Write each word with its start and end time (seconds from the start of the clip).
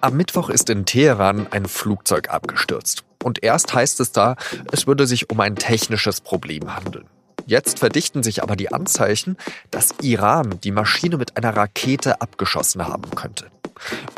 Am 0.00 0.16
Mittwoch 0.16 0.48
ist 0.48 0.70
in 0.70 0.84
Teheran 0.84 1.48
ein 1.50 1.66
Flugzeug 1.66 2.30
abgestürzt. 2.30 3.02
Und 3.24 3.42
erst 3.42 3.74
heißt 3.74 3.98
es 3.98 4.12
da, 4.12 4.36
es 4.70 4.86
würde 4.86 5.08
sich 5.08 5.28
um 5.30 5.40
ein 5.40 5.56
technisches 5.56 6.20
Problem 6.20 6.76
handeln. 6.76 7.06
Jetzt 7.46 7.80
verdichten 7.80 8.22
sich 8.22 8.42
aber 8.42 8.54
die 8.54 8.70
Anzeichen, 8.70 9.36
dass 9.72 9.94
Iran 10.02 10.60
die 10.62 10.70
Maschine 10.70 11.16
mit 11.16 11.36
einer 11.36 11.56
Rakete 11.56 12.20
abgeschossen 12.20 12.86
haben 12.86 13.10
könnte. 13.16 13.46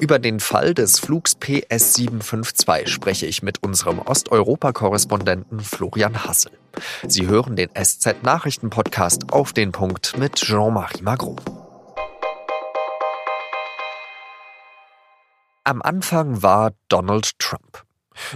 Über 0.00 0.18
den 0.18 0.40
Fall 0.40 0.74
des 0.74 0.98
Flugs 0.98 1.36
PS752 1.40 2.88
spreche 2.88 3.26
ich 3.26 3.42
mit 3.42 3.62
unserem 3.62 4.00
Osteuropa-Korrespondenten 4.00 5.60
Florian 5.60 6.24
Hassel. 6.24 6.52
Sie 7.06 7.26
hören 7.26 7.56
den 7.56 7.70
SZ-Nachrichten-Podcast 7.74 9.32
auf 9.32 9.52
den 9.52 9.72
Punkt 9.72 10.18
mit 10.18 10.36
Jean-Marie 10.36 11.02
Magro. 11.02 11.36
Am 15.70 15.82
Anfang 15.82 16.42
war 16.42 16.72
Donald 16.88 17.38
Trump. 17.38 17.84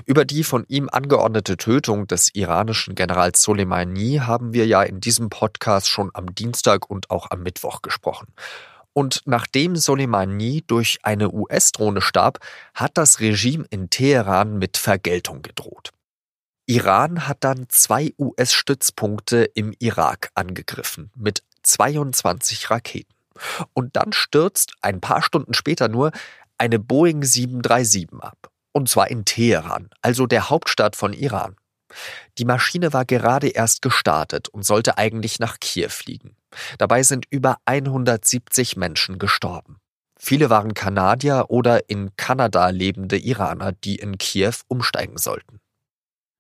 Über 0.05 0.25
die 0.25 0.45
von 0.45 0.65
ihm 0.69 0.89
angeordnete 0.89 1.57
Tötung 1.57 2.07
des 2.07 2.33
iranischen 2.33 2.95
Generals 2.95 3.43
Soleimani 3.43 4.21
haben 4.25 4.53
wir 4.53 4.69
ja 4.69 4.85
in 4.85 5.01
diesem 5.01 5.31
Podcast 5.31 5.89
schon 5.89 6.13
am 6.15 6.33
Dienstag 6.37 6.89
und 6.89 7.11
auch 7.11 7.33
am 7.33 7.43
Mittwoch 7.43 7.83
gesprochen. 7.83 8.29
Und 8.93 9.23
nachdem 9.25 9.75
Soleimani 9.75 10.63
durch 10.65 11.01
eine 11.03 11.33
US-Drohne 11.33 12.03
starb, 12.03 12.39
hat 12.73 12.97
das 12.97 13.19
Regime 13.19 13.67
in 13.69 13.91
Teheran 13.91 14.57
mit 14.57 14.77
Vergeltung 14.77 15.43
gedroht. 15.43 15.91
Iran 16.67 17.27
hat 17.27 17.39
dann 17.41 17.67
zwei 17.69 18.15
US-Stützpunkte 18.17 19.43
im 19.43 19.75
Irak 19.81 20.31
angegriffen 20.37 21.11
mit 21.17 21.43
22 21.65 22.71
Raketen. 22.71 23.13
Und 23.73 23.97
dann 23.97 24.13
stürzt 24.13 24.75
ein 24.81 25.01
paar 25.01 25.21
Stunden 25.21 25.55
später 25.55 25.89
nur 25.89 26.13
eine 26.59 26.79
Boeing 26.79 27.23
737 27.23 28.21
ab. 28.21 28.51
Und 28.73 28.89
zwar 28.89 29.11
in 29.11 29.25
Teheran, 29.25 29.89
also 30.03 30.27
der 30.27 30.51
Hauptstadt 30.51 30.97
von 30.97 31.13
Iran. 31.13 31.57
Die 32.39 32.45
Maschine 32.45 32.93
war 32.93 33.05
gerade 33.05 33.49
erst 33.49 33.83
gestartet 33.83 34.49
und 34.49 34.65
sollte 34.65 34.99
eigentlich 34.99 35.39
nach 35.39 35.61
Kiew 35.61 35.91
fliegen. 35.91 36.37
Dabei 36.79 37.03
sind 37.03 37.27
über 37.31 37.59
170 37.67 38.77
Menschen 38.77 39.19
gestorben. 39.19 39.79
Viele 40.19 40.51
waren 40.51 40.75
Kanadier 40.75 41.47
oder 41.49 41.89
in 41.89 42.17
Kanada 42.17 42.69
lebende 42.71 43.19
Iraner, 43.19 43.73
die 43.73 43.97
in 43.97 44.19
Kiew 44.19 44.55
umsteigen 44.69 45.19
sollten. 45.19 45.61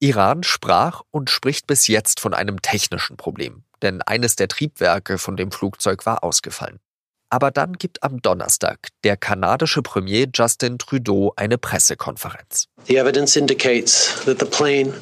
Iran 0.00 0.42
sprach 0.42 1.02
und 1.10 1.30
spricht 1.30 1.66
bis 1.66 1.86
jetzt 1.86 2.20
von 2.20 2.34
einem 2.34 2.62
technischen 2.62 3.16
Problem, 3.16 3.64
denn 3.82 4.02
eines 4.02 4.36
der 4.36 4.48
Triebwerke 4.48 5.18
von 5.18 5.36
dem 5.36 5.50
Flugzeug 5.52 6.04
war 6.06 6.24
ausgefallen. 6.24 6.80
Aber 7.34 7.50
dann 7.50 7.72
gibt 7.72 8.04
am 8.04 8.22
Donnerstag 8.22 8.90
der 9.02 9.16
kanadische 9.16 9.82
Premier 9.82 10.28
Justin 10.32 10.78
Trudeau 10.78 11.32
eine 11.34 11.58
Pressekonferenz. 11.58 12.68
The 12.86 12.96
evidence 12.96 13.34
indicates 13.34 14.22
that 14.24 14.38
the 14.38 14.46
plane 14.46 14.92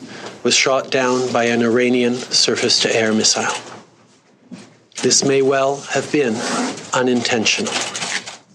was 0.43 0.57
shot 0.57 0.95
down 0.95 1.31
by 1.31 1.53
an 1.53 1.61
Iranian 1.61 2.15
surface-to-air 2.15 3.13
missile. 3.13 3.53
This 5.03 5.23
may 5.23 5.43
well 5.43 5.77
have 5.91 6.11
been 6.11 6.35
unintentional. 6.99 7.71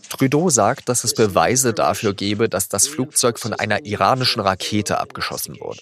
Trudeau 0.10 0.50
sagt, 0.50 0.90
dass 0.90 1.04
es 1.04 1.14
Beweise 1.14 1.76
dafür 1.76 2.16
gebe, 2.16 2.50
dass 2.50 2.70
das 2.70 2.88
Flugzeug 2.88 3.38
von 3.38 3.54
einer 3.54 3.86
iranischen 3.86 4.42
Rakete 4.42 4.98
abgeschossen 5.00 5.60
wurde. 5.60 5.82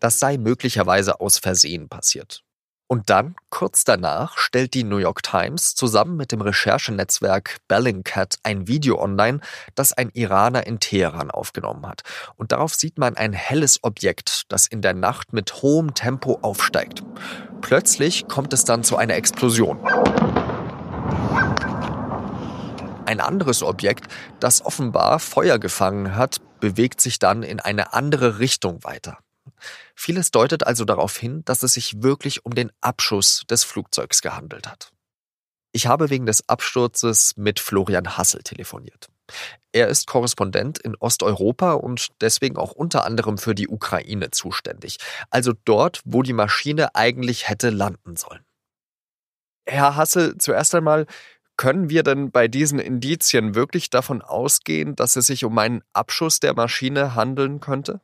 Das 0.00 0.18
sei 0.18 0.38
möglicherweise 0.38 1.20
aus 1.20 1.36
Versehen 1.36 1.90
passiert. 1.90 2.42
Und 2.86 3.08
dann, 3.08 3.34
kurz 3.48 3.84
danach, 3.84 4.36
stellt 4.36 4.74
die 4.74 4.84
New 4.84 4.98
York 4.98 5.22
Times 5.22 5.74
zusammen 5.74 6.16
mit 6.18 6.32
dem 6.32 6.42
Recherchenetzwerk 6.42 7.56
Bellingcat 7.66 8.36
ein 8.42 8.68
Video 8.68 9.00
online, 9.00 9.40
das 9.74 9.94
ein 9.94 10.10
Iraner 10.10 10.66
in 10.66 10.80
Teheran 10.80 11.30
aufgenommen 11.30 11.86
hat. 11.86 12.02
Und 12.36 12.52
darauf 12.52 12.74
sieht 12.74 12.98
man 12.98 13.16
ein 13.16 13.32
helles 13.32 13.82
Objekt, 13.82 14.42
das 14.48 14.66
in 14.66 14.82
der 14.82 14.92
Nacht 14.92 15.32
mit 15.32 15.62
hohem 15.62 15.94
Tempo 15.94 16.38
aufsteigt. 16.42 17.02
Plötzlich 17.62 18.28
kommt 18.28 18.52
es 18.52 18.64
dann 18.64 18.84
zu 18.84 18.98
einer 18.98 19.14
Explosion. 19.14 19.78
Ein 23.06 23.20
anderes 23.20 23.62
Objekt, 23.62 24.12
das 24.40 24.64
offenbar 24.64 25.20
Feuer 25.20 25.58
gefangen 25.58 26.16
hat, 26.16 26.40
bewegt 26.60 27.00
sich 27.00 27.18
dann 27.18 27.42
in 27.42 27.60
eine 27.60 27.94
andere 27.94 28.38
Richtung 28.38 28.84
weiter. 28.84 29.18
Vieles 29.94 30.30
deutet 30.30 30.66
also 30.66 30.84
darauf 30.84 31.16
hin, 31.16 31.44
dass 31.44 31.62
es 31.62 31.74
sich 31.74 32.02
wirklich 32.02 32.44
um 32.44 32.54
den 32.54 32.70
Abschuss 32.80 33.44
des 33.48 33.64
Flugzeugs 33.64 34.22
gehandelt 34.22 34.68
hat. 34.68 34.92
Ich 35.72 35.86
habe 35.86 36.08
wegen 36.10 36.26
des 36.26 36.48
Absturzes 36.48 37.32
mit 37.36 37.58
Florian 37.58 38.16
Hassel 38.16 38.42
telefoniert. 38.42 39.08
Er 39.72 39.88
ist 39.88 40.06
Korrespondent 40.06 40.78
in 40.78 40.94
Osteuropa 40.96 41.72
und 41.72 42.08
deswegen 42.20 42.56
auch 42.56 42.72
unter 42.72 43.04
anderem 43.04 43.38
für 43.38 43.54
die 43.54 43.68
Ukraine 43.68 44.30
zuständig, 44.30 44.98
also 45.30 45.52
dort, 45.64 46.00
wo 46.04 46.22
die 46.22 46.32
Maschine 46.32 46.94
eigentlich 46.94 47.48
hätte 47.48 47.70
landen 47.70 48.14
sollen. 48.14 48.44
Herr 49.66 49.96
Hassel, 49.96 50.38
zuerst 50.38 50.74
einmal, 50.74 51.06
können 51.56 51.88
wir 51.88 52.02
denn 52.02 52.30
bei 52.30 52.48
diesen 52.48 52.78
Indizien 52.78 53.54
wirklich 53.54 53.90
davon 53.90 54.22
ausgehen, 54.22 54.94
dass 54.96 55.16
es 55.16 55.26
sich 55.26 55.44
um 55.44 55.56
einen 55.58 55.82
Abschuss 55.92 56.40
der 56.40 56.54
Maschine 56.54 57.14
handeln 57.14 57.60
könnte? 57.60 58.00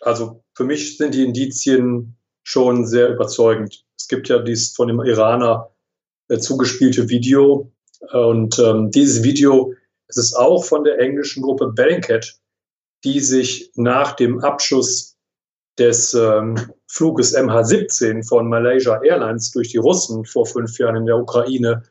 Also 0.00 0.42
für 0.54 0.64
mich 0.64 0.96
sind 0.96 1.14
die 1.14 1.24
Indizien 1.24 2.16
schon 2.42 2.86
sehr 2.86 3.08
überzeugend. 3.08 3.84
Es 3.98 4.08
gibt 4.08 4.28
ja 4.28 4.38
dieses 4.38 4.74
von 4.74 4.88
dem 4.88 5.00
Iraner 5.00 5.70
äh, 6.28 6.38
zugespielte 6.38 7.08
Video. 7.08 7.72
Und 8.12 8.58
ähm, 8.58 8.90
dieses 8.90 9.22
Video 9.22 9.72
es 10.08 10.16
ist 10.16 10.34
auch 10.34 10.64
von 10.64 10.84
der 10.84 10.98
englischen 10.98 11.42
Gruppe 11.42 11.72
Bellingcat, 11.72 12.38
die 13.04 13.20
sich 13.20 13.70
nach 13.74 14.14
dem 14.14 14.40
Abschuss 14.40 15.16
des 15.78 16.14
ähm, 16.14 16.56
Fluges 16.86 17.36
MH17 17.36 18.26
von 18.26 18.48
Malaysia 18.48 19.02
Airlines 19.02 19.50
durch 19.50 19.70
die 19.70 19.76
Russen 19.78 20.24
vor 20.24 20.46
fünf 20.46 20.78
Jahren 20.78 20.96
in 20.96 21.06
der 21.06 21.18
Ukraine 21.18 21.82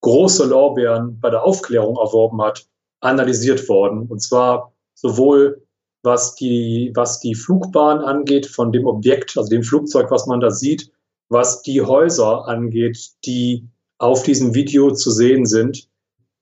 große 0.00 0.46
Lorbeeren 0.46 1.18
bei 1.20 1.30
der 1.30 1.42
Aufklärung 1.42 1.96
erworben 1.96 2.40
hat, 2.42 2.66
analysiert 3.00 3.68
worden. 3.68 4.06
Und 4.06 4.22
zwar 4.22 4.72
sowohl 4.94 5.63
was 6.04 6.34
die, 6.34 6.92
was 6.94 7.18
die 7.20 7.34
Flugbahn 7.34 8.00
angeht 8.00 8.46
von 8.46 8.70
dem 8.70 8.86
Objekt, 8.86 9.36
also 9.36 9.48
dem 9.48 9.62
Flugzeug, 9.62 10.10
was 10.10 10.26
man 10.26 10.40
da 10.40 10.50
sieht, 10.50 10.92
was 11.28 11.62
die 11.62 11.80
Häuser 11.80 12.46
angeht, 12.46 13.10
die 13.24 13.66
auf 13.98 14.22
diesem 14.22 14.54
Video 14.54 14.92
zu 14.92 15.10
sehen 15.10 15.46
sind. 15.46 15.88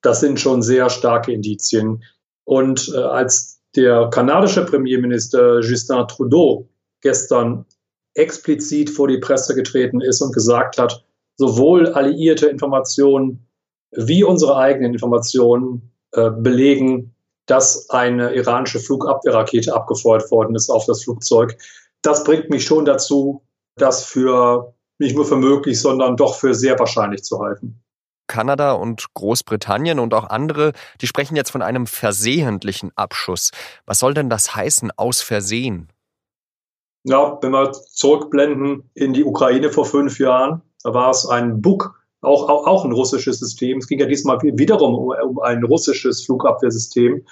Das 0.03 0.21
sind 0.21 0.41
schon 0.41 0.63
sehr 0.63 0.91
starke 0.91 1.33
Indizien. 1.33 2.03
Und 2.45 2.93
äh, 2.93 2.99
als 2.99 3.61
der 3.77 4.11
kanadische 4.11 4.65
Premierminister 4.65 5.61
Justin 5.61 6.09
Trudeau 6.09 6.69
gestern 7.01 7.65
explizit 8.15 8.91
vor 8.91 9.07
die 9.07 9.19
Presse 9.19 9.55
getreten 9.55 10.01
ist 10.01 10.21
und 10.21 10.35
gesagt 10.35 10.77
hat, 10.79 11.05
sowohl 11.37 11.89
alliierte 11.89 12.47
Informationen 12.47 13.47
wie 13.93 14.25
unsere 14.25 14.57
eigenen 14.57 14.93
Informationen 14.93 15.93
äh, 16.13 16.31
belegen, 16.31 17.15
dass 17.53 17.91
eine 17.91 18.33
iranische 18.33 18.81
Flugabwehrrakete 18.81 19.75
abgefeuert 19.75 20.31
worden 20.31 20.57
ist 20.57 20.71
auf 20.71 20.87
das 20.87 21.05
Flugzeug. 21.05 21.59
Das 22.01 22.25
bringt 22.25 22.49
mich 22.49 22.65
schon 22.65 22.87
dazu, 22.87 23.43
das 23.77 24.07
für 24.07 24.75
nicht 24.99 25.15
nur 25.15 25.27
für 25.27 25.37
möglich, 25.37 25.79
sondern 25.79 26.17
doch 26.17 26.37
für 26.37 26.55
sehr 26.55 26.79
wahrscheinlich 26.79 27.25
zu 27.25 27.41
halten. 27.41 27.85
Kanada 28.27 28.73
und 28.73 29.13
Großbritannien 29.13 29.99
und 29.99 30.15
auch 30.15 30.31
andere, 30.31 30.73
die 31.03 31.07
sprechen 31.07 31.37
jetzt 31.37 31.51
von 31.51 31.61
einem 31.61 31.87
versehentlichen 31.87 32.91
Abschuss. 32.97 33.51
Was 33.85 33.99
soll 33.99 34.15
denn 34.15 34.31
das 34.31 34.57
heißen, 34.57 34.91
aus 34.97 35.21
Versehen? 35.21 35.93
Ja, 37.05 37.39
wenn 37.43 37.51
wir 37.51 37.73
zurückblenden 37.73 38.89
in 38.95 39.13
die 39.13 39.25
Ukraine 39.25 39.71
vor 39.71 39.85
fünf 39.85 40.19
Jahren, 40.19 40.63
da 40.85 40.95
war 40.95 41.11
es 41.11 41.27
ein 41.27 41.61
Bug 41.61 42.02
auch, 42.23 42.49
auch, 42.49 42.67
auch 42.67 42.85
ein 42.85 42.93
russisches 42.93 43.41
System. 43.41 43.79
Es 43.79 43.89
ging 43.89 43.99
ja 43.99 44.07
diesmal 44.07 44.39
wiederum 44.41 44.95
um, 44.95 45.15
um 45.29 45.39
ein 45.41 45.63
russisches 45.65 46.25
Flugabwehrsystem. 46.25 47.25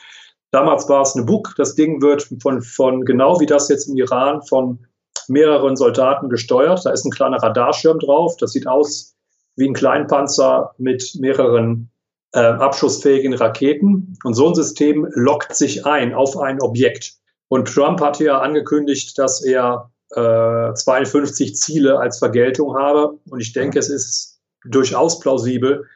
Damals 0.50 0.88
war 0.88 1.02
es 1.02 1.14
eine 1.14 1.24
Buk. 1.24 1.54
Das 1.56 1.76
Ding 1.76 2.02
wird 2.02 2.28
von, 2.42 2.60
von 2.60 3.04
genau 3.04 3.40
wie 3.40 3.46
das 3.46 3.68
jetzt 3.68 3.86
im 3.88 3.96
Iran 3.96 4.42
von 4.42 4.84
mehreren 5.28 5.76
Soldaten 5.76 6.28
gesteuert. 6.28 6.84
Da 6.84 6.90
ist 6.90 7.04
ein 7.04 7.12
kleiner 7.12 7.38
Radarschirm 7.38 8.00
drauf. 8.00 8.36
Das 8.36 8.52
sieht 8.52 8.66
aus 8.66 9.14
wie 9.56 9.68
ein 9.68 9.74
Kleinpanzer 9.74 10.74
mit 10.78 11.16
mehreren 11.20 11.90
äh, 12.32 12.40
abschussfähigen 12.40 13.34
Raketen. 13.34 14.18
Und 14.24 14.34
so 14.34 14.48
ein 14.48 14.54
System 14.54 15.06
lockt 15.12 15.54
sich 15.54 15.86
ein 15.86 16.14
auf 16.14 16.36
ein 16.36 16.60
Objekt. 16.60 17.14
Und 17.48 17.72
Trump 17.72 18.00
hatte 18.00 18.24
ja 18.24 18.40
angekündigt, 18.40 19.16
dass 19.18 19.44
er 19.44 19.90
äh, 20.10 20.74
52 20.74 21.54
Ziele 21.54 21.98
als 21.98 22.18
Vergeltung 22.18 22.76
habe. 22.76 23.18
Und 23.28 23.40
ich 23.40 23.52
denke, 23.52 23.78
es 23.78 23.88
ist 23.88 24.39
durchaus 24.64 25.20
plausibel 25.20 25.86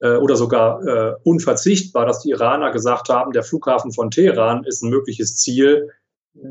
äh, 0.00 0.16
oder 0.16 0.36
sogar 0.36 0.82
äh, 0.86 1.14
unverzichtbar, 1.24 2.06
dass 2.06 2.20
die 2.20 2.30
Iraner 2.30 2.72
gesagt 2.72 3.08
haben, 3.08 3.32
der 3.32 3.42
Flughafen 3.42 3.92
von 3.92 4.10
Teheran 4.10 4.64
ist 4.64 4.82
ein 4.82 4.90
mögliches 4.90 5.36
Ziel. 5.36 5.90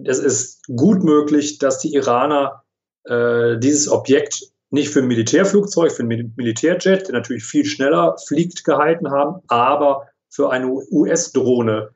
Es 0.04 0.20
ist 0.20 0.62
gut 0.76 1.04
möglich, 1.04 1.58
dass 1.58 1.80
die 1.80 1.94
Iraner 1.94 2.64
äh, 3.06 3.58
dieses 3.58 3.90
Objekt 3.90 4.52
nicht 4.72 4.90
für 4.90 5.00
ein 5.00 5.08
Militärflugzeug, 5.08 5.92
für 5.92 6.04
ein 6.04 6.34
Militärjet, 6.36 7.08
der 7.08 7.14
natürlich 7.14 7.44
viel 7.44 7.66
schneller 7.66 8.18
fliegt, 8.28 8.64
gehalten 8.64 9.10
haben, 9.10 9.42
aber 9.48 10.08
für 10.30 10.52
eine 10.52 10.68
US-Drohne 10.68 11.90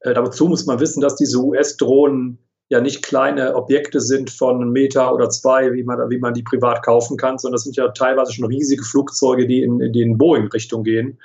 Äh, 0.00 0.14
dazu 0.14 0.48
muss 0.48 0.66
man 0.66 0.80
wissen, 0.80 1.00
dass 1.00 1.16
diese 1.16 1.38
US-Drohnen 1.38 2.38
ja 2.68 2.80
nicht 2.80 3.04
kleine 3.04 3.54
Objekte 3.54 4.00
sind 4.00 4.30
von 4.30 4.56
einem 4.56 4.72
Meter 4.72 5.14
oder 5.14 5.28
zwei, 5.30 5.72
wie 5.72 5.84
man, 5.84 6.10
wie 6.10 6.18
man 6.18 6.34
die 6.34 6.42
privat 6.42 6.82
kaufen 6.82 7.16
kann, 7.16 7.38
sondern 7.38 7.54
das 7.54 7.64
sind 7.64 7.76
ja 7.76 7.88
teilweise 7.88 8.32
schon 8.32 8.46
riesige 8.46 8.82
Flugzeuge, 8.82 9.46
die 9.46 9.62
in, 9.62 9.80
in 9.80 9.92
die 9.92 10.04
Boeing-Richtung 10.06 10.82
gehen. 10.82 11.20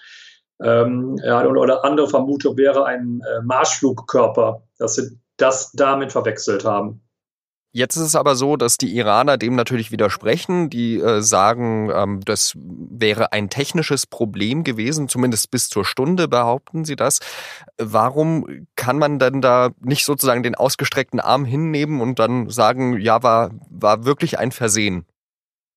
Ähm, 0.61 1.17
ja, 1.23 1.43
oder 1.45 1.83
andere 1.83 2.07
Vermutung 2.07 2.57
wäre 2.57 2.85
ein 2.85 3.21
äh, 3.27 3.41
Marschflugkörper, 3.43 4.61
dass 4.77 4.95
sie 4.95 5.17
das 5.37 5.71
damit 5.71 6.11
verwechselt 6.11 6.63
haben. 6.63 7.01
Jetzt 7.73 7.95
ist 7.95 8.03
es 8.03 8.15
aber 8.15 8.35
so, 8.35 8.57
dass 8.57 8.75
die 8.75 8.97
Iraner 8.97 9.37
dem 9.37 9.55
natürlich 9.55 9.91
widersprechen. 9.91 10.69
Die 10.69 10.99
äh, 10.99 11.21
sagen, 11.21 11.89
ähm, 11.95 12.19
das 12.25 12.53
wäre 12.57 13.31
ein 13.31 13.49
technisches 13.49 14.05
Problem 14.05 14.65
gewesen, 14.65 15.07
zumindest 15.07 15.51
bis 15.51 15.69
zur 15.69 15.85
Stunde 15.85 16.27
behaupten 16.27 16.83
sie 16.83 16.97
das. 16.97 17.19
Warum 17.77 18.67
kann 18.75 18.99
man 18.99 19.19
denn 19.19 19.39
da 19.39 19.69
nicht 19.79 20.03
sozusagen 20.03 20.43
den 20.43 20.55
ausgestreckten 20.55 21.21
Arm 21.21 21.45
hinnehmen 21.45 22.01
und 22.01 22.19
dann 22.19 22.49
sagen, 22.49 22.99
ja, 22.99 23.23
war, 23.23 23.51
war 23.69 24.03
wirklich 24.03 24.37
ein 24.37 24.51
Versehen? 24.51 25.05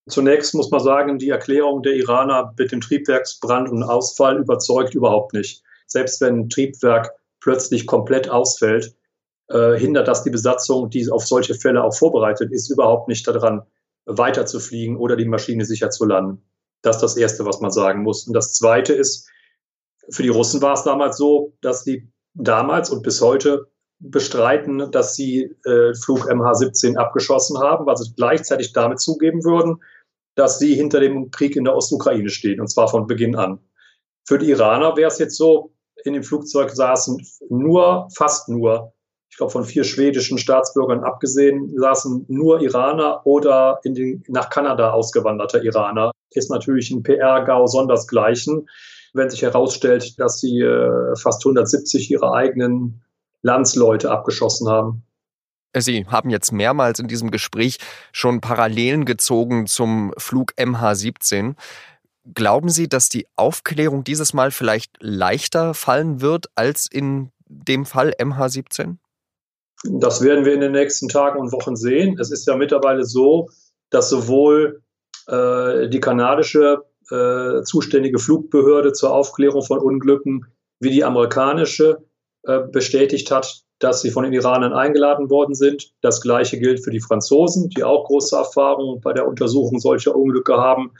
Zunächst 0.09 0.53
muss 0.55 0.73
man 0.73 0.81
sagen, 0.81 1.19
die 1.19 1.31
Erklärung 1.31 1.83
der 1.83 1.95
Iraner 1.95 2.53
mit 2.59 2.73
dem 2.73 2.81
Triebwerksbrand 2.81 3.69
und 3.69 3.85
Ausfall 3.85 4.39
überzeugt 4.39 4.95
überhaupt 4.95 5.33
nicht. 5.33 5.63
Selbst 5.87 6.21
wenn 6.21 6.41
ein 6.41 6.49
Triebwerk 6.49 7.13
plötzlich 7.41 7.87
komplett 7.87 8.29
ausfällt, 8.29 8.95
äh, 9.49 9.77
hindert 9.77 10.09
das 10.09 10.23
die 10.23 10.31
Besatzung, 10.31 10.91
die 10.91 11.09
auf 11.11 11.27
solche 11.27 11.55
Fälle 11.55 11.83
auch 11.85 11.95
vorbereitet 11.95 12.53
ist, 12.53 12.71
überhaupt 12.71 13.09
nicht 13.09 13.27
daran, 13.27 13.63
weiterzufliegen 14.07 14.97
oder 14.97 15.17
die 15.17 15.25
Maschine 15.25 15.65
sicher 15.65 15.91
zu 15.91 16.05
landen. 16.05 16.43
Das 16.83 16.97
ist 16.97 17.03
das 17.03 17.17
Erste, 17.17 17.47
was 17.47 17.61
man 17.61 17.71
sagen 17.71 18.03
muss. 18.03 18.27
Und 18.27 18.35
das 18.35 18.53
Zweite 18.53 18.93
ist, 18.93 19.29
für 20.11 20.23
die 20.23 20.29
Russen 20.29 20.61
war 20.61 20.75
es 20.75 20.83
damals 20.83 21.17
so, 21.17 21.55
dass 21.63 21.85
sie 21.85 22.11
damals 22.35 22.91
und 22.91 23.03
bis 23.03 23.21
heute 23.23 23.71
bestreiten, 24.01 24.91
dass 24.91 25.17
sie 25.17 25.55
äh, 25.65 25.95
Flug 25.95 26.29
MH17 26.31 26.97
abgeschossen 26.97 27.59
haben, 27.59 27.87
weil 27.87 27.97
sie 27.97 28.13
gleichzeitig 28.15 28.73
damit 28.73 29.01
zugeben 29.01 29.45
würden, 29.45 29.83
dass 30.35 30.59
sie 30.59 30.75
hinter 30.75 31.01
dem 31.01 31.31
Krieg 31.31 31.57
in 31.57 31.65
der 31.65 31.77
Ostukraine 31.77 32.29
stehen, 32.29 32.61
und 32.61 32.69
zwar 32.69 32.89
von 32.89 33.07
Beginn 33.07 33.37
an. 33.37 33.61
Für 34.27 34.39
die 34.39 34.51
Iraner 34.51 34.97
wäre 34.97 35.09
es 35.09 35.19
jetzt 35.19 35.37
so, 35.37 35.73
in 36.05 36.13
dem 36.13 36.23
Flugzeug 36.23 36.71
saßen 36.71 37.25
nur, 37.49 38.09
fast 38.15 38.49
nur 38.49 38.94
ich 39.35 39.39
glaube, 39.39 39.51
von 39.51 39.65
vier 39.65 39.83
schwedischen 39.83 40.39
Staatsbürgern 40.39 41.03
abgesehen, 41.03 41.77
saßen 41.77 42.27
nur 42.29 42.61
Iraner 42.61 43.27
oder 43.27 43.81
in 43.83 43.93
den, 43.93 44.23
nach 44.29 44.49
Kanada 44.49 44.93
ausgewanderte 44.93 45.59
Iraner. 45.59 46.13
Ist 46.31 46.53
natürlich 46.53 46.93
ein 46.93 47.03
PR-GAU 47.03 47.67
sondersgleichen, 47.67 48.69
wenn 49.13 49.31
sich 49.31 49.43
herausstellt, 49.43 50.21
dass 50.21 50.39
sie 50.39 50.61
äh, 50.61 51.17
fast 51.17 51.45
170 51.45 52.13
ihrer 52.13 52.33
eigenen 52.33 53.03
Landsleute 53.43 54.13
abgeschossen 54.13 54.69
haben. 54.69 55.03
Sie 55.77 56.07
haben 56.07 56.31
jetzt 56.31 56.53
mehrmals 56.53 57.01
in 57.01 57.09
diesem 57.09 57.33
Gespräch 57.33 57.79
schon 58.13 58.41
Parallelen 58.41 59.05
gezogen 59.05 59.67
zum 59.67 60.15
Flug 60.17 60.53
MH17. 60.53 61.57
Glauben 62.33 62.69
Sie, 62.69 62.89
dass 62.89 63.09
die 63.09 63.27
Aufklärung 63.35 64.05
dieses 64.05 64.33
Mal 64.33 64.53
vielleicht 64.53 64.93
leichter 65.01 65.75
fallen 65.75 66.21
wird 66.21 66.47
als 66.55 66.87
in 66.87 67.33
dem 67.49 67.85
Fall 67.85 68.13
MH17? 68.17 68.99
Das 69.85 70.23
werden 70.23 70.45
wir 70.45 70.55
in 70.55 70.61
den 70.61 70.73
nächsten 70.73 71.09
Tagen 71.09 71.39
und 71.39 71.53
Wochen 71.53 71.77
sehen. 71.77 72.19
Es 72.19 72.31
ist 72.31 72.47
ja 72.47 72.57
mittlerweile 72.57 73.05
so, 73.05 73.49
dass 73.91 74.09
sowohl 74.09 74.83
äh, 75.27 75.89
die 75.89 76.01
kanadische 76.01 76.85
äh, 77.11 77.63
zuständige 77.63 78.19
Flugbehörde 78.19 78.93
zur 78.93 79.13
Aufklärung 79.13 79.63
von 79.63 79.79
Unglücken 79.79 80.47
wie 80.81 80.91
die 80.91 81.05
amerikanische 81.05 82.05
äh, 82.45 82.61
bestätigt 82.73 83.31
hat, 83.31 83.63
dass 83.79 84.01
sie 84.01 84.11
von 84.11 84.25
den 84.25 84.33
Iranern 84.33 84.73
eingeladen 84.73 85.31
worden 85.31 85.55
sind. 85.55 85.93
Das 86.01 86.21
Gleiche 86.21 86.59
gilt 86.59 86.83
für 86.83 86.91
die 86.91 87.01
Franzosen, 87.01 87.69
die 87.71 87.85
auch 87.85 88.05
große 88.07 88.37
Erfahrungen 88.37 89.01
bei 89.01 89.13
der 89.13 89.29
Untersuchung 89.29 89.79
solcher 89.79 90.15
Unglücke 90.15 90.57
haben. 90.57 90.93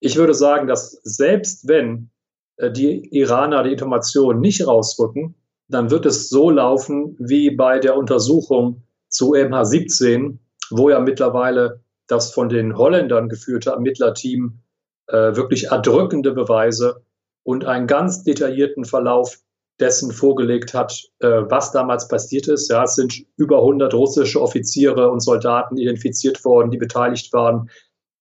Ich 0.00 0.16
würde 0.16 0.34
sagen, 0.34 0.66
dass 0.66 1.00
selbst 1.02 1.66
wenn 1.68 2.10
äh, 2.56 2.70
die 2.70 3.08
Iraner 3.16 3.62
die 3.64 3.72
Informationen 3.72 4.40
nicht 4.40 4.66
rausrücken, 4.66 5.34
dann 5.72 5.90
wird 5.90 6.06
es 6.06 6.28
so 6.28 6.50
laufen 6.50 7.16
wie 7.18 7.50
bei 7.50 7.78
der 7.78 7.96
Untersuchung 7.96 8.82
zu 9.08 9.32
MH17, 9.34 10.38
wo 10.70 10.90
ja 10.90 11.00
mittlerweile 11.00 11.80
das 12.06 12.32
von 12.32 12.48
den 12.48 12.76
Holländern 12.76 13.28
geführte 13.28 13.70
Ermittlerteam 13.70 14.60
äh, 15.08 15.34
wirklich 15.34 15.68
erdrückende 15.68 16.32
Beweise 16.32 17.02
und 17.42 17.64
einen 17.64 17.86
ganz 17.86 18.22
detaillierten 18.22 18.84
Verlauf 18.84 19.38
dessen 19.80 20.12
vorgelegt 20.12 20.74
hat, 20.74 21.02
äh, 21.20 21.42
was 21.48 21.72
damals 21.72 22.06
passiert 22.08 22.48
ist. 22.48 22.70
Ja, 22.70 22.84
es 22.84 22.94
sind 22.94 23.24
über 23.36 23.58
100 23.58 23.94
russische 23.94 24.40
Offiziere 24.40 25.10
und 25.10 25.20
Soldaten 25.20 25.76
identifiziert 25.76 26.44
worden, 26.44 26.70
die 26.70 26.78
beteiligt 26.78 27.32
waren. 27.32 27.70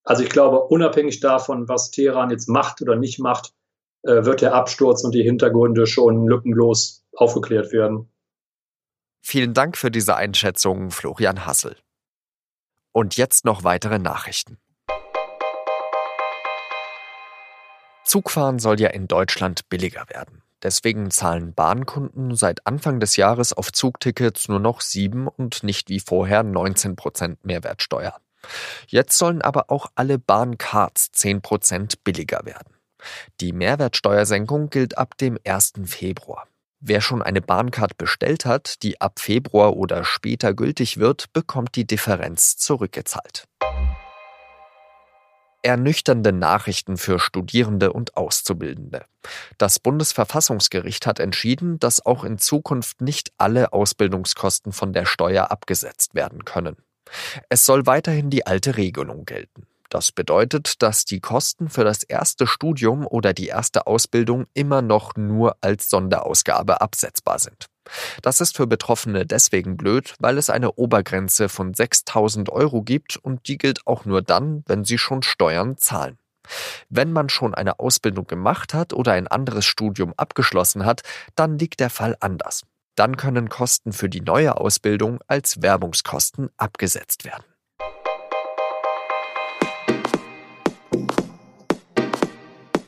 Also 0.04 0.24
ich 0.24 0.30
glaube, 0.30 0.62
unabhängig 0.62 1.20
davon, 1.20 1.68
was 1.68 1.92
Teheran 1.92 2.32
jetzt 2.32 2.50
macht 2.50 2.82
oder 2.82 2.96
nicht 2.96 3.20
macht, 3.20 3.54
äh, 4.04 4.26
wird 4.26 4.42
der 4.42 4.54
Absturz 4.54 5.04
und 5.04 5.14
die 5.14 5.24
Hintergründe 5.24 5.88
schon 5.88 6.28
lückenlos 6.28 7.06
aufgeklärt 7.14 7.72
werden. 7.72 8.12
Vielen 9.22 9.54
Dank 9.54 9.78
für 9.78 9.92
diese 9.92 10.16
Einschätzung, 10.16 10.92
Florian 10.92 11.46
Hassel. 11.46 11.76
Und 12.92 13.16
jetzt 13.18 13.46
noch 13.46 13.64
weitere 13.64 14.00
Nachrichten. 14.00 14.58
Zugfahren 18.04 18.60
soll 18.60 18.82
ja 18.82 18.90
in 18.90 19.08
Deutschland 19.08 19.70
billiger 19.70 20.10
werden. 20.10 20.42
Deswegen 20.64 21.10
zahlen 21.12 21.54
Bahnkunden 21.54 22.36
seit 22.36 22.68
Anfang 22.68 23.00
des 23.00 23.16
Jahres 23.16 23.54
auf 23.54 23.72
Zugtickets 23.72 24.48
nur 24.48 24.60
noch 24.60 24.82
7 24.82 25.28
und 25.28 25.64
nicht 25.64 25.90
wie 25.90 26.00
vorher 26.00 26.44
19 26.44 26.96
Prozent 26.96 27.46
Mehrwertsteuer. 27.46 28.16
Jetzt 28.88 29.18
sollen 29.18 29.42
aber 29.42 29.72
auch 29.72 29.88
alle 29.96 30.20
Bahncards 30.20 31.12
10 31.14 31.42
Prozent 31.42 32.04
billiger 32.04 32.46
werden. 32.46 32.81
Die 33.40 33.54
Mehrwertsteuersenkung 33.54 34.70
gilt 34.70 34.98
ab 34.98 35.18
dem 35.18 35.38
1. 35.46 35.74
Februar. 35.86 36.48
Wer 36.80 37.02
schon 37.02 37.22
eine 37.22 37.42
Bahncard 37.42 37.98
bestellt 37.98 38.46
hat, 38.46 38.82
die 38.82 39.00
ab 39.00 39.20
Februar 39.20 39.78
oder 39.78 40.04
später 40.04 40.54
gültig 40.54 40.98
wird, 40.98 41.32
bekommt 41.32 41.76
die 41.76 41.86
Differenz 41.86 42.58
zurückgezahlt. 42.58 43.46
Ernüchternde 45.64 46.34
Nachrichten 46.34 46.98
für 46.98 47.20
Studierende 47.20 47.94
und 47.94 48.18
Auszubildende. 48.18 49.06
Das 49.60 49.78
Bundesverfassungsgericht 49.78 51.06
hat 51.06 51.20
entschieden, 51.20 51.78
dass 51.80 52.04
auch 52.04 52.24
in 52.24 52.40
Zukunft 52.40 53.02
nicht 53.02 53.32
alle 53.38 53.74
Ausbildungskosten 53.74 54.72
von 54.72 54.92
der 54.92 55.06
Steuer 55.06 55.52
abgesetzt 55.52 56.16
werden 56.16 56.46
können. 56.46 56.78
Es 57.50 57.66
soll 57.66 57.86
weiterhin 57.86 58.32
die 58.32 58.48
alte 58.48 58.78
Regelung 58.78 59.26
gelten. 59.26 59.68
Das 59.92 60.14
bedeutet, 60.14 60.82
dass 60.82 61.04
die 61.04 61.20
Kosten 61.20 61.68
für 61.70 61.84
das 61.84 62.04
erste 62.04 62.48
Studium 62.48 63.06
oder 63.06 63.34
die 63.34 63.48
erste 63.48 63.88
Ausbildung 63.88 64.46
immer 64.54 64.82
noch 64.82 65.18
nur 65.18 65.58
als 65.60 65.90
Sonderausgabe 65.90 66.80
absetzbar 66.80 67.40
sind. 67.40 67.66
Das 68.22 68.40
ist 68.40 68.56
für 68.56 68.68
Betroffene 68.68 69.26
deswegen 69.26 69.76
blöd, 69.76 70.16
weil 70.20 70.38
es 70.38 70.50
eine 70.50 70.72
Obergrenze 70.72 71.50
von 71.50 71.74
6000 71.74 72.50
Euro 72.50 72.84
gibt 72.84 73.18
und 73.18 73.50
die 73.50 73.58
gilt 73.58 73.86
auch 73.86 74.06
nur 74.06 74.22
dann, 74.22 74.64
wenn 74.66 74.86
sie 74.86 74.98
schon 74.98 75.24
Steuern 75.24 75.78
zahlen. 75.78 76.18
Wenn 76.88 77.12
man 77.12 77.28
schon 77.28 77.54
eine 77.54 77.80
Ausbildung 77.80 78.28
gemacht 78.28 78.74
hat 78.74 78.94
oder 78.94 79.12
ein 79.12 79.28
anderes 79.28 79.66
Studium 79.66 80.14
abgeschlossen 80.16 80.86
hat, 80.86 81.02
dann 81.36 81.60
liegt 81.60 81.82
der 81.82 81.90
Fall 81.90 82.16
anders. 82.22 82.62
Dann 82.96 83.18
können 83.18 83.50
Kosten 83.50 83.92
für 83.92 84.08
die 84.08 84.22
neue 84.22 84.56
Ausbildung 84.56 85.20
als 85.28 85.62
Werbungskosten 85.62 86.50
abgesetzt 86.56 87.26
werden. 87.26 87.51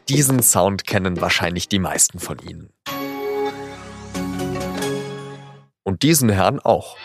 Diesen 0.09 0.43
Sound 0.43 0.85
kennen 0.85 1.21
wahrscheinlich 1.21 1.69
die 1.69 1.79
meisten 1.79 2.19
von 2.19 2.37
Ihnen. 2.39 2.69
Und 5.83 6.03
diesen 6.03 6.29
Herrn 6.29 6.59
auch. 6.59 6.97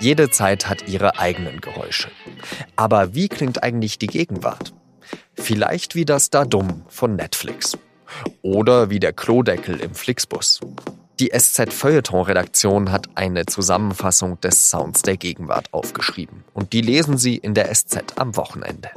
Jede 0.00 0.28
Zeit 0.28 0.68
hat 0.68 0.86
ihre 0.86 1.18
eigenen 1.18 1.62
Geräusche. 1.62 2.10
Aber 2.76 3.14
wie 3.14 3.28
klingt 3.28 3.62
eigentlich 3.62 3.98
die 3.98 4.06
Gegenwart? 4.06 4.74
Vielleicht 5.34 5.94
wie 5.94 6.04
das 6.04 6.28
Da 6.28 6.44
Dumm 6.44 6.84
von 6.88 7.16
Netflix. 7.16 7.78
Oder 8.42 8.90
wie 8.90 9.00
der 9.00 9.14
Klodeckel 9.14 9.80
im 9.80 9.94
Flixbus. 9.94 10.60
Die 11.20 11.30
SZ 11.32 11.72
Feuilleton 11.72 12.22
Redaktion 12.22 12.90
hat 12.90 13.08
eine 13.14 13.46
Zusammenfassung 13.46 14.40
des 14.40 14.68
Sounds 14.68 15.02
der 15.02 15.16
Gegenwart 15.16 15.72
aufgeschrieben 15.72 16.42
und 16.54 16.72
die 16.72 16.80
lesen 16.80 17.18
Sie 17.18 17.36
in 17.36 17.54
der 17.54 17.72
SZ 17.72 18.14
am 18.16 18.36
Wochenende. 18.36 18.90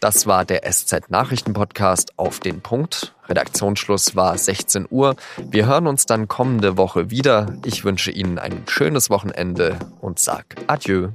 Das 0.00 0.26
war 0.26 0.44
der 0.44 0.62
SZ 0.68 1.08
Nachrichtenpodcast 1.08 2.18
auf 2.18 2.40
den 2.40 2.62
Punkt. 2.62 3.14
Redaktionsschluss 3.28 4.16
war 4.16 4.36
16 4.36 4.88
Uhr. 4.90 5.14
Wir 5.36 5.66
hören 5.66 5.86
uns 5.86 6.04
dann 6.04 6.26
kommende 6.26 6.76
Woche 6.76 7.10
wieder. 7.10 7.54
Ich 7.64 7.84
wünsche 7.84 8.10
Ihnen 8.10 8.40
ein 8.40 8.64
schönes 8.66 9.08
Wochenende 9.08 9.78
und 10.00 10.18
sag 10.18 10.56
Adieu. 10.66 11.10